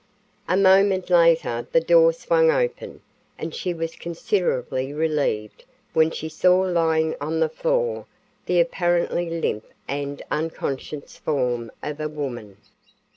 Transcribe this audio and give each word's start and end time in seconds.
A 0.49 0.57
moment 0.57 1.11
later 1.11 1.67
the 1.71 1.79
door 1.79 2.11
swung 2.11 2.49
open, 2.49 3.01
and 3.37 3.53
she 3.53 3.71
was 3.71 3.95
considerably 3.95 4.91
relieved 4.95 5.63
when 5.93 6.09
she 6.09 6.27
saw 6.27 6.61
lying 6.61 7.15
on 7.21 7.39
the 7.39 7.47
floor 7.47 8.07
the 8.47 8.59
apparently 8.59 9.29
limp 9.29 9.67
and 9.87 10.23
unconscious 10.31 11.17
form 11.17 11.69
of 11.83 11.99
a 11.99 12.09
woman. 12.09 12.57